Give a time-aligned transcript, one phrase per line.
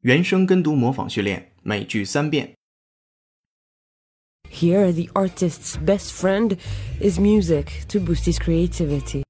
[0.00, 2.54] 原声跟读模仿训练，每句三遍。
[4.50, 6.58] Here, the artist's best friend
[7.00, 9.22] is music to boost his creativity.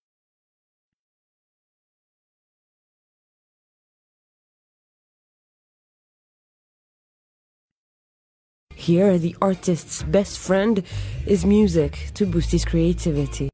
[8.77, 10.85] Here, the artist's best friend
[11.27, 13.49] is music to boost his creativity.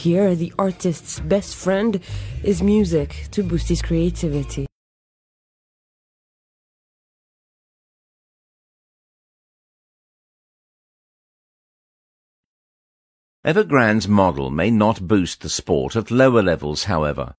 [0.00, 2.00] Here, the artist's best friend
[2.42, 4.64] is music to boost his creativity.
[13.44, 17.34] Evergrande's model may not boost the sport at lower levels, however.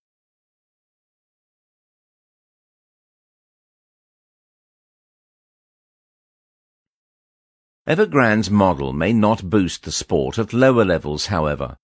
[7.88, 11.78] Evergrande's model may not boost the sport at lower levels, however.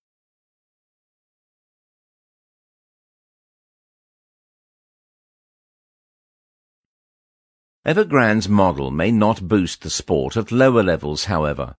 [7.86, 11.74] Evergrande's model may not boost the sport at lower levels, however.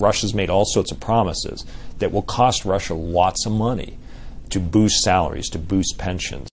[0.00, 1.64] Russia's made all sorts of promises
[1.98, 3.98] that will cost Russia lots of money
[4.50, 6.48] to boost salaries, to boost pensions.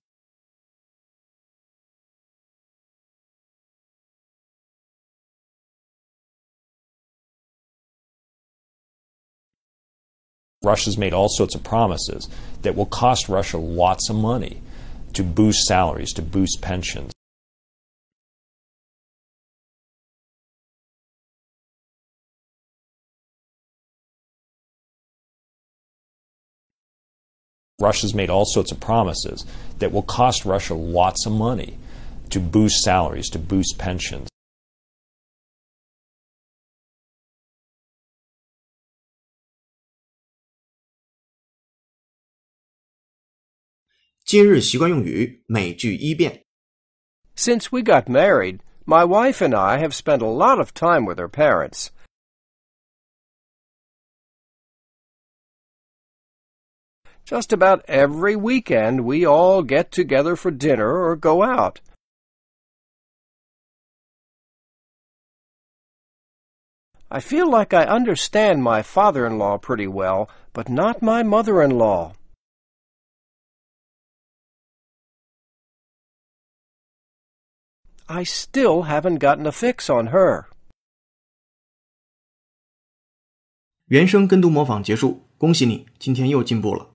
[10.63, 12.27] Russia's made all sorts of promises
[12.63, 14.61] that will cost Russia lots of money
[15.13, 17.13] to boost salaries, to boost pensions.
[27.79, 29.45] Russia's made all sorts of promises
[29.79, 31.77] that will cost Russia lots of money
[32.29, 34.27] to boost salaries, to boost pensions.
[44.28, 46.44] “今日习惯用语”每句一遍。
[47.36, 51.18] Since we got married, my wife and I have spent a lot of time with
[51.18, 51.88] her parents.
[57.24, 61.80] Just about every weekend, we all get together for dinner or go out.
[67.10, 72.12] I feel like I understand my father-in-law pretty well, but not my mother-in-law.
[78.08, 80.44] I still haven't gotten a fix on her.
[83.86, 86.90] 原声跟读模仿结束，恭喜你，今天又进步了。